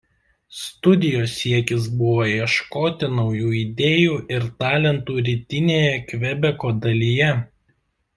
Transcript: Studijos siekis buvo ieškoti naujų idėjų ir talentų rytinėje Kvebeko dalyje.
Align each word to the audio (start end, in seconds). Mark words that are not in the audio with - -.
Studijos 0.59 1.33
siekis 1.41 1.83
buvo 1.99 2.23
ieškoti 2.29 3.09
naujų 3.17 3.51
idėjų 3.59 4.15
ir 4.37 4.47
talentų 4.63 5.19
rytinėje 5.29 5.93
Kvebeko 6.13 6.73
dalyje. 6.87 7.29